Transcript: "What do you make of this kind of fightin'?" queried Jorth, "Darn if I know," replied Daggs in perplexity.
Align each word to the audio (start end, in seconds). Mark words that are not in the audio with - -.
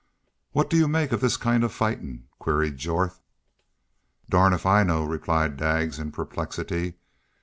"What 0.51 0.67
do 0.67 0.77
you 0.77 0.87
make 0.87 1.11
of 1.11 1.21
this 1.21 1.37
kind 1.37 1.63
of 1.63 1.71
fightin'?" 1.71 2.23
queried 2.39 2.77
Jorth, 2.79 3.19
"Darn 4.31 4.51
if 4.51 4.65
I 4.65 4.81
know," 4.81 5.03
replied 5.03 5.57
Daggs 5.57 5.99
in 5.99 6.11
perplexity. 6.11 6.95